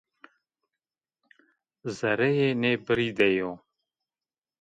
Zereyê 1.97 2.49
nê 2.61 2.73
birrî 2.85 3.09
de 3.17 3.29
yo 3.39 3.51